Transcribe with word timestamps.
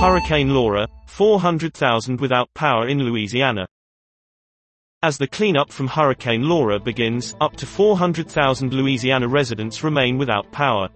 Hurricane 0.00 0.54
Laura, 0.54 0.88
400,000 1.08 2.22
without 2.22 2.48
power 2.54 2.88
in 2.88 3.02
Louisiana. 3.02 3.66
As 5.02 5.18
the 5.18 5.26
cleanup 5.26 5.70
from 5.70 5.88
Hurricane 5.88 6.48
Laura 6.48 6.80
begins, 6.80 7.36
up 7.38 7.54
to 7.56 7.66
400,000 7.66 8.72
Louisiana 8.72 9.28
residents 9.28 9.84
remain 9.84 10.16
without 10.16 10.50
power. 10.52 10.88